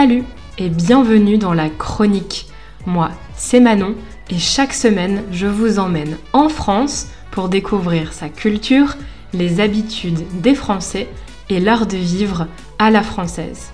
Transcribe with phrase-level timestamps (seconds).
[0.00, 0.22] Salut
[0.58, 2.46] et bienvenue dans la chronique.
[2.86, 3.96] Moi, c'est Manon
[4.30, 8.94] et chaque semaine, je vous emmène en France pour découvrir sa culture,
[9.32, 11.08] les habitudes des Français
[11.48, 12.46] et l'art de vivre
[12.78, 13.72] à la française.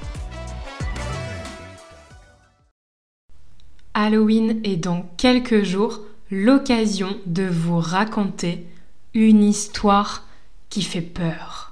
[3.92, 6.00] Halloween est dans quelques jours
[6.30, 8.66] l'occasion de vous raconter
[9.12, 10.26] une histoire
[10.70, 11.70] qui fait peur.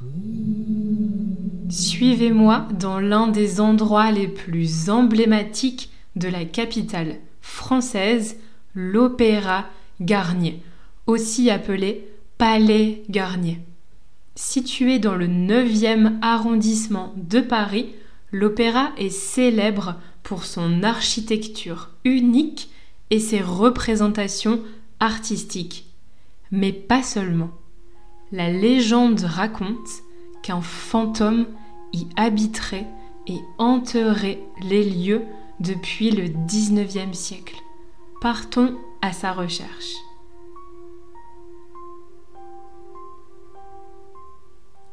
[1.73, 8.37] Suivez-moi dans l'un des endroits les plus emblématiques de la capitale française,
[8.75, 9.65] l'Opéra
[10.03, 10.63] Garnier,
[11.07, 13.59] aussi appelé Palais Garnier.
[14.35, 17.89] Situé dans le 9e arrondissement de Paris,
[18.33, 22.69] l'opéra est célèbre pour son architecture unique
[23.09, 24.61] et ses représentations
[25.01, 25.87] artistiques.
[26.51, 27.53] Mais pas seulement.
[28.31, 29.89] La légende raconte
[30.43, 31.47] qu'un fantôme
[31.93, 32.87] y habiterait
[33.27, 35.23] et hanterait les lieux
[35.61, 37.57] depuis le 19e siècle.
[38.21, 39.95] Partons à sa recherche.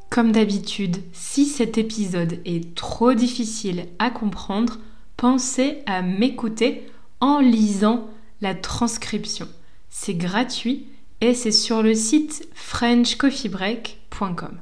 [0.09, 4.79] Comme d'habitude, si cet épisode est trop difficile à comprendre,
[5.17, 6.87] pensez à m'écouter
[7.19, 8.09] en lisant
[8.41, 9.47] la transcription.
[9.89, 10.87] C'est gratuit
[11.21, 14.59] et c'est sur le site frenchcoffeebreak.com.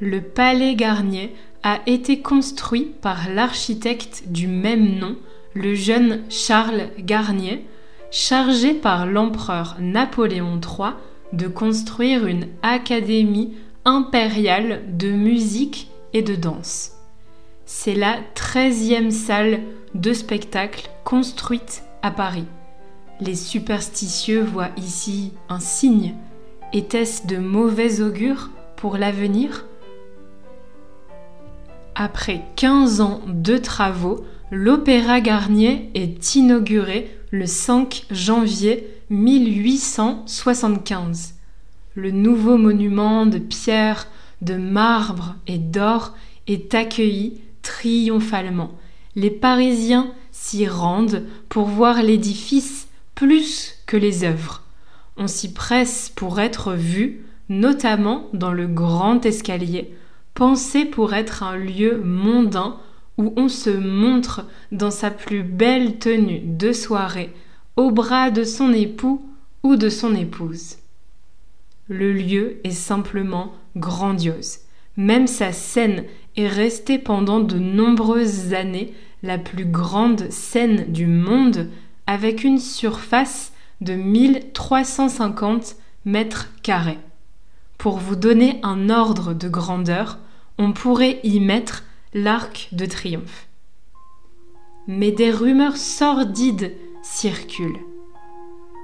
[0.00, 5.16] Le palais Garnier a été construit par l'architecte du même nom,
[5.54, 7.64] le jeune Charles Garnier,
[8.10, 10.90] chargé par l'empereur Napoléon III
[11.32, 13.54] de construire une académie
[13.86, 16.92] impériale de musique et de danse.
[17.64, 19.60] C'est la 13e salle
[19.94, 22.46] de spectacle construite à Paris.
[23.20, 26.14] Les superstitieux voient ici un signe.
[26.74, 29.64] Était-ce de mauvais augure pour l'avenir?
[31.98, 41.36] Après 15 ans de travaux, l'Opéra Garnier est inauguré le 5 janvier 1875.
[41.94, 44.08] Le nouveau monument de pierre,
[44.42, 46.14] de marbre et d'or
[46.46, 48.72] est accueilli triomphalement.
[49.14, 54.64] Les Parisiens s'y rendent pour voir l'édifice plus que les œuvres.
[55.16, 59.94] On s'y presse pour être vu, notamment dans le grand escalier,
[60.36, 62.76] pensé pour être un lieu mondain
[63.16, 67.32] où on se montre dans sa plus belle tenue de soirée,
[67.76, 69.26] au bras de son époux
[69.62, 70.76] ou de son épouse.
[71.88, 74.58] Le lieu est simplement grandiose.
[74.98, 76.04] Même sa scène
[76.36, 78.92] est restée pendant de nombreuses années
[79.22, 81.68] la plus grande scène du monde
[82.06, 86.98] avec une surface de 1350 mètres carrés.
[87.78, 90.18] Pour vous donner un ordre de grandeur,
[90.58, 91.84] on pourrait y mettre
[92.14, 93.48] l'arc de triomphe.
[94.86, 97.80] Mais des rumeurs sordides circulent.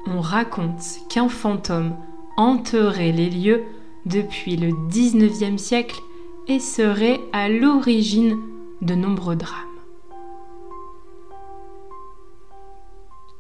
[0.06, 1.96] On raconte qu'un fantôme
[2.36, 3.62] hanterait les lieux
[4.04, 6.00] depuis le XIXe siècle
[6.48, 8.38] et serait à l'origine
[8.80, 9.68] de nombreux drames.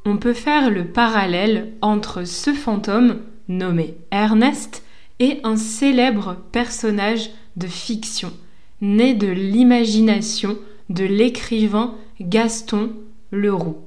[0.04, 4.84] On peut faire le parallèle entre ce fantôme, nommé Ernest,
[5.18, 8.32] et un célèbre personnage de fiction,
[8.80, 10.58] né de l'imagination
[10.90, 12.92] de l'écrivain Gaston
[13.30, 13.78] Leroux.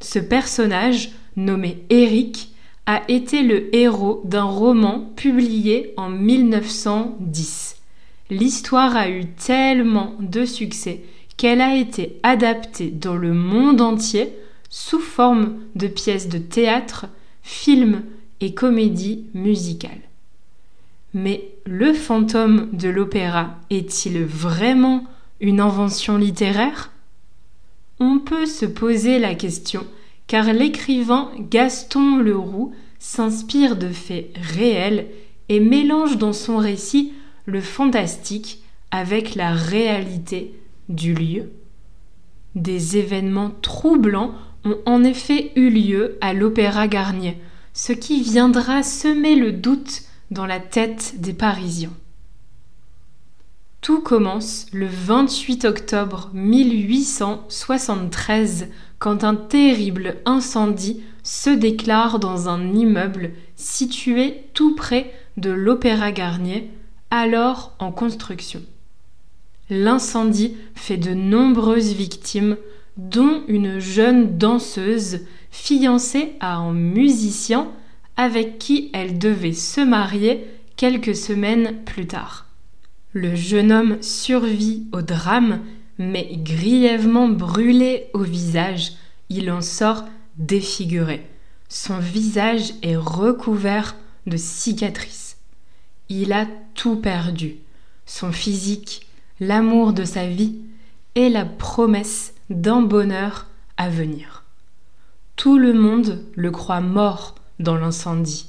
[0.00, 2.52] Ce personnage, nommé Éric,
[2.86, 7.76] a été le héros d'un roman publié en 1910.
[8.30, 11.02] L'histoire a eu tellement de succès
[11.36, 14.32] qu'elle a été adaptée dans le monde entier
[14.68, 17.06] sous forme de pièces de théâtre,
[17.42, 18.02] films
[18.40, 20.09] et comédies musicales.
[21.12, 25.04] Mais le fantôme de l'opéra est-il vraiment
[25.40, 26.90] une invention littéraire?
[27.98, 29.84] On peut se poser la question
[30.26, 35.08] car l'écrivain Gaston Leroux s'inspire de faits réels
[35.48, 37.12] et mélange dans son récit
[37.46, 40.54] le fantastique avec la réalité
[40.88, 41.50] du lieu.
[42.54, 44.34] Des événements troublants
[44.64, 47.36] ont en effet eu lieu à l'Opéra Garnier,
[47.72, 51.92] ce qui viendra semer le doute dans la tête des Parisiens.
[53.80, 58.68] Tout commence le 28 octobre 1873
[58.98, 66.70] quand un terrible incendie se déclare dans un immeuble situé tout près de l'Opéra Garnier,
[67.10, 68.62] alors en construction.
[69.70, 72.58] L'incendie fait de nombreuses victimes,
[72.96, 77.68] dont une jeune danseuse fiancée à un musicien
[78.20, 80.46] avec qui elle devait se marier
[80.76, 82.44] quelques semaines plus tard.
[83.14, 85.60] Le jeune homme survit au drame,
[85.96, 88.92] mais grièvement brûlé au visage,
[89.30, 90.04] il en sort
[90.36, 91.26] défiguré.
[91.70, 93.96] Son visage est recouvert
[94.26, 95.38] de cicatrices.
[96.10, 97.56] Il a tout perdu.
[98.04, 99.06] Son physique,
[99.40, 100.56] l'amour de sa vie
[101.14, 103.46] et la promesse d'un bonheur
[103.78, 104.44] à venir.
[105.36, 108.46] Tout le monde le croit mort dans l'incendie,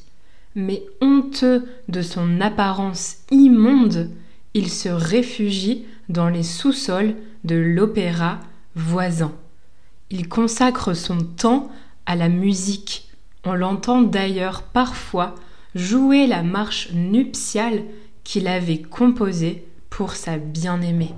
[0.56, 4.10] mais honteux de son apparence immonde,
[4.54, 8.40] il se réfugie dans les sous-sols de l'opéra
[8.76, 9.34] voisin.
[10.10, 11.72] Il consacre son temps
[12.06, 13.10] à la musique.
[13.46, 15.36] On l'entend d'ailleurs parfois
[15.76, 17.84] jouer la marche nuptiale
[18.24, 21.14] qu'il avait composée pour sa bien-aimée.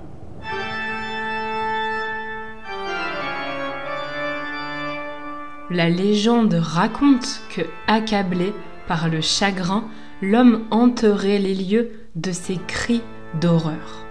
[5.74, 8.52] La légende raconte que, accablé
[8.86, 9.82] par le chagrin,
[10.22, 13.00] l'homme hanterait les lieux de ses cris
[13.40, 14.06] d'horreur.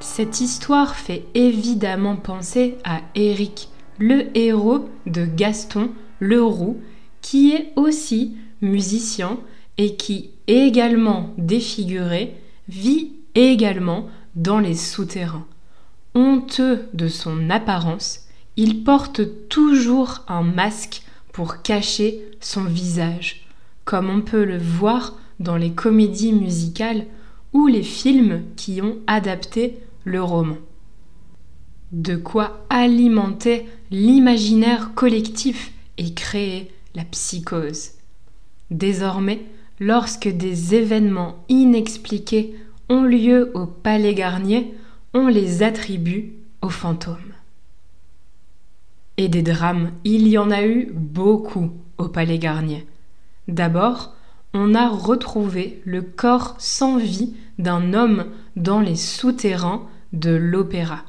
[0.00, 3.68] Cette histoire fait évidemment penser à Eric,
[4.00, 6.80] le héros de Gaston Leroux,
[7.20, 9.38] qui est aussi musicien
[9.78, 12.34] et qui, également défiguré,
[12.68, 15.46] vit également dans les souterrains.
[16.16, 18.25] Honteux de son apparence,
[18.56, 23.46] il porte toujours un masque pour cacher son visage,
[23.84, 27.06] comme on peut le voir dans les comédies musicales
[27.52, 30.56] ou les films qui ont adapté le roman.
[31.92, 37.90] De quoi alimenter l'imaginaire collectif et créer la psychose.
[38.70, 39.42] Désormais,
[39.78, 42.56] lorsque des événements inexpliqués
[42.88, 44.74] ont lieu au Palais Garnier,
[45.14, 46.32] on les attribue
[46.62, 47.35] aux fantômes.
[49.16, 52.86] Et des drames, il y en a eu beaucoup au Palais Garnier.
[53.48, 54.14] D'abord,
[54.52, 58.26] on a retrouvé le corps sans vie d'un homme
[58.56, 61.04] dans les souterrains de l'opéra.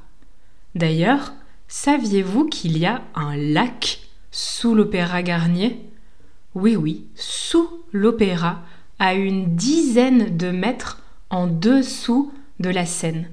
[0.75, 1.33] D'ailleurs,
[1.67, 3.99] saviez-vous qu'il y a un lac
[4.31, 5.81] sous l'opéra Garnier?
[6.55, 8.61] Oui, oui, sous l'opéra,
[8.99, 13.29] à une dizaine de mètres en dessous de la Seine.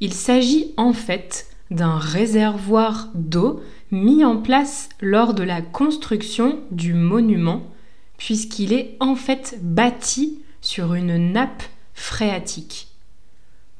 [0.00, 3.60] Il s'agit en fait d'un réservoir d'eau
[3.90, 7.62] mis en place lors de la construction du monument,
[8.18, 11.62] puisqu'il est en fait bâti sur une nappe
[11.94, 12.88] phréatique.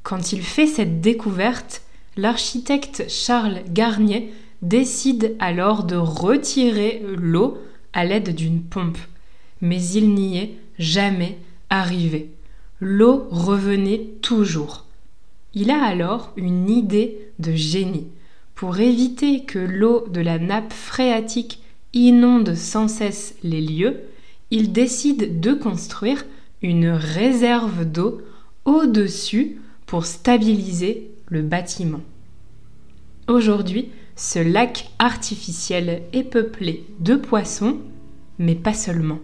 [0.03, 1.81] Quand il fait cette découverte,
[2.15, 7.57] l'architecte Charles Garnier décide alors de retirer l'eau
[7.93, 8.97] à l'aide d'une pompe,
[9.61, 11.37] mais il n'y est jamais
[11.69, 12.31] arrivé.
[12.79, 14.85] L'eau revenait toujours.
[15.53, 18.07] Il a alors une idée de génie.
[18.55, 21.61] Pour éviter que l'eau de la nappe phréatique
[21.93, 24.01] inonde sans cesse les lieux,
[24.51, 26.25] il décide de construire
[26.61, 28.21] une réserve d'eau
[28.65, 32.01] au-dessus pour stabiliser le bâtiment.
[33.27, 37.77] Aujourd'hui, ce lac artificiel est peuplé de poissons,
[38.39, 39.19] mais pas seulement.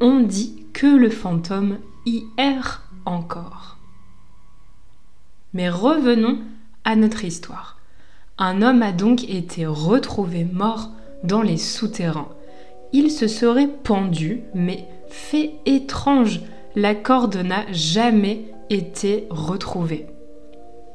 [0.00, 3.78] On dit que le fantôme y erre encore.
[5.52, 6.38] Mais revenons
[6.96, 7.78] notre histoire.
[8.38, 10.90] Un homme a donc été retrouvé mort
[11.24, 12.28] dans les souterrains.
[12.92, 16.40] Il se serait pendu, mais fait étrange,
[16.74, 20.06] la corde n'a jamais été retrouvée.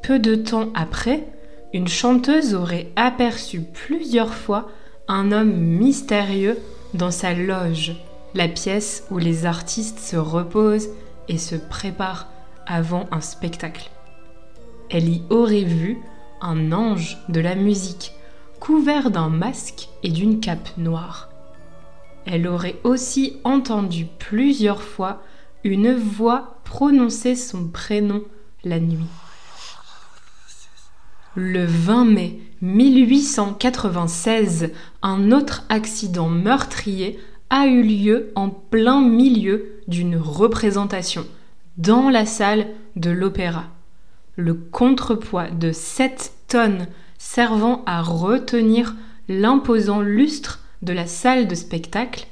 [0.02, 1.28] Peu de temps après,
[1.74, 4.70] une chanteuse aurait aperçu plusieurs fois
[5.08, 6.58] un homme mystérieux
[6.94, 7.96] dans sa loge,
[8.34, 10.90] la pièce où les artistes se reposent
[11.28, 12.28] et se préparent
[12.66, 13.90] avant un spectacle.
[14.90, 16.00] Elle y aurait vu
[16.42, 18.12] un ange de la musique,
[18.60, 21.30] couvert d'un masque et d'une cape noire.
[22.26, 25.24] Elle aurait aussi entendu plusieurs fois
[25.64, 28.24] une voix prononcer son prénom
[28.64, 29.10] la nuit.
[31.36, 40.18] Le 20 mai 1896, un autre accident meurtrier a eu lieu en plein milieu d'une
[40.18, 41.26] représentation,
[41.78, 43.66] dans la salle de l'opéra
[44.36, 46.88] le contrepoids de 7 tonnes
[47.18, 48.96] servant à retenir
[49.28, 52.28] l'imposant lustre de la salle de spectacle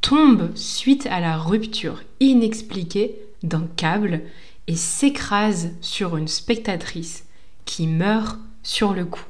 [0.00, 4.20] tombe suite à la rupture inexpliquée d'un câble
[4.66, 7.24] et s'écrase sur une spectatrice
[7.64, 9.24] qui meurt sur le coup.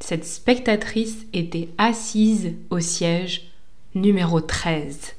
[0.00, 3.50] Cette spectatrice était assise au siège
[3.94, 5.14] numéro 13.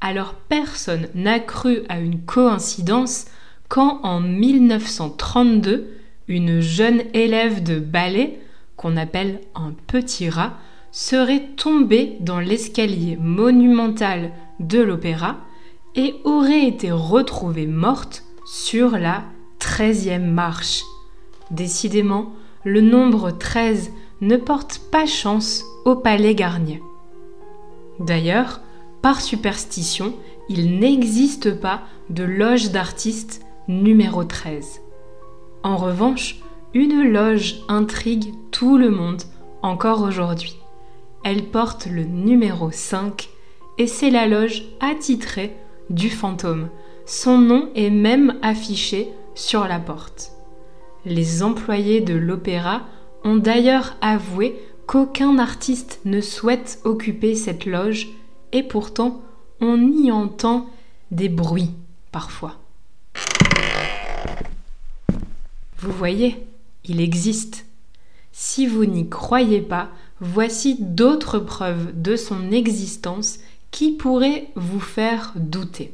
[0.00, 3.26] Alors personne n'a cru à une coïncidence
[3.68, 5.90] quand en 1932,
[6.28, 8.38] une jeune élève de ballet,
[8.76, 10.54] qu'on appelle un petit rat,
[10.90, 14.30] serait tombée dans l'escalier monumental
[14.60, 15.38] de l'opéra
[15.96, 19.24] et aurait été retrouvée morte sur la
[19.60, 20.82] 13e marche.
[21.50, 22.32] Décidément,
[22.64, 23.90] le nombre 13
[24.20, 26.82] ne porte pas chance au palais Garnier.
[28.00, 28.60] D'ailleurs,
[29.02, 30.14] par superstition,
[30.48, 34.82] il n'existe pas de loge d'artistes numéro 13.
[35.62, 36.36] En revanche,
[36.74, 39.22] une loge intrigue tout le monde
[39.62, 40.56] encore aujourd'hui.
[41.24, 43.28] Elle porte le numéro 5
[43.78, 45.56] et c'est la loge attitrée
[45.88, 46.68] du fantôme.
[47.06, 50.32] Son nom est même affiché sur la porte.
[51.06, 52.82] Les employés de l'opéra
[53.24, 58.08] ont d'ailleurs avoué qu'aucun artiste ne souhaite occuper cette loge
[58.52, 59.22] et pourtant
[59.60, 60.66] on y entend
[61.10, 61.70] des bruits
[62.12, 62.63] parfois.
[65.84, 66.44] Vous voyez,
[66.86, 67.66] il existe.
[68.32, 75.34] Si vous n'y croyez pas, voici d'autres preuves de son existence qui pourraient vous faire
[75.36, 75.92] douter.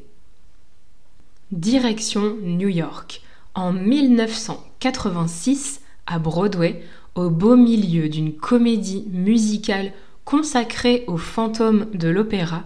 [1.51, 3.23] Direction New York.
[3.57, 6.85] En 1986, à Broadway,
[7.17, 9.93] au beau milieu d'une comédie musicale
[10.25, 12.63] consacrée aux fantômes de l'opéra,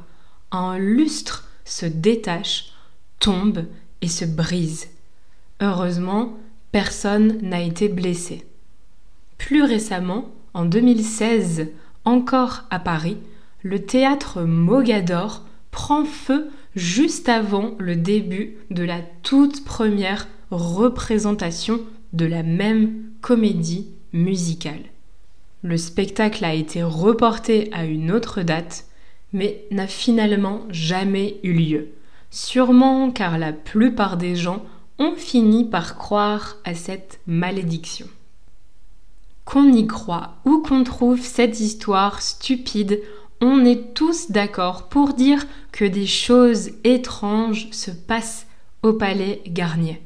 [0.51, 2.75] un lustre se détache,
[3.19, 3.65] tombe
[4.03, 4.89] et se brise.
[5.63, 6.37] Heureusement,
[6.75, 8.45] personne n'a été blessé.
[9.39, 11.69] Plus récemment, en 2016,
[12.05, 13.17] encore à Paris,
[13.63, 21.81] le théâtre Mogador prend feu juste avant le début de la toute première représentation
[22.13, 24.83] de la même comédie musicale.
[25.63, 28.87] Le spectacle a été reporté à une autre date,
[29.33, 31.89] mais n'a finalement jamais eu lieu,
[32.33, 34.65] sûrement car la plupart des gens
[34.99, 38.07] ont fini par croire à cette malédiction.
[39.45, 43.01] Qu'on y croit ou qu'on trouve cette histoire stupide,
[43.41, 48.47] on est tous d'accord pour dire que des choses étranges se passent
[48.83, 50.01] au palais Garnier.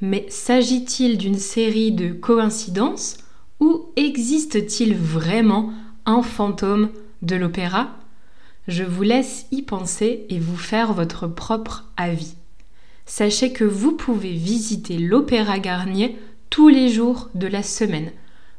[0.00, 3.16] Mais s'agit-il d'une série de coïncidences
[3.60, 5.72] ou existe-t-il vraiment
[6.04, 6.90] un fantôme
[7.22, 7.88] de l'opéra?
[8.68, 12.34] Je vous laisse y penser et vous faire votre propre avis.
[13.06, 16.18] Sachez que vous pouvez visiter l'Opéra Garnier
[16.50, 18.10] tous les jours de la semaine.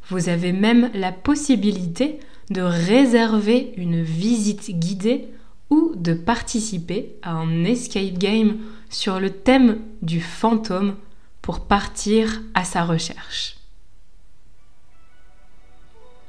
[0.10, 5.28] Vous avez même la possibilité de réserver une visite guidée
[5.70, 8.58] ou de participer à un escape game
[8.90, 10.96] sur le thème du fantôme
[11.42, 13.58] pour partir à sa recherche.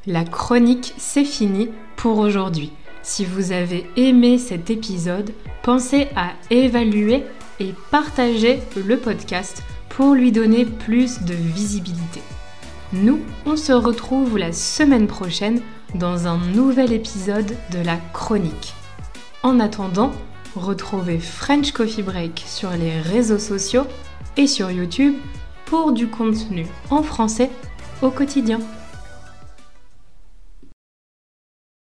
[0.07, 2.73] La chronique, c'est fini pour aujourd'hui.
[3.03, 5.33] Si vous avez aimé cet épisode,
[5.63, 7.23] pensez à évaluer
[7.61, 12.23] et partager le podcast pour lui donner plus de visibilité.
[12.93, 15.61] Nous, on se retrouve la semaine prochaine
[15.95, 18.75] dans un nouvel épisode de la chronique.
[19.43, 20.13] En attendant,
[20.57, 23.87] retrouvez French Coffee Break sur les réseaux sociaux
[24.37, 25.15] et sur YouTube
[25.67, 27.51] pour du contenu en français
[28.03, 28.61] au quotidien.